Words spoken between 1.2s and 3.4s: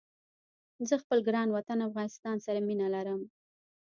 ګران وطن افغانستان سره مينه ارم